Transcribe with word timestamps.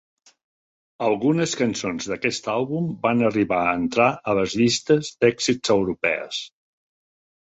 Algunes 1.07 1.51
cançons 1.57 2.07
d'aquest 2.11 2.49
àlbum 2.53 2.87
van 3.03 3.21
arribar 3.27 3.59
a 3.65 3.75
entrar 3.81 4.07
a 4.31 4.35
las 4.39 4.55
llistes 4.63 5.11
d'èxits 5.21 5.75
europees. 5.77 6.41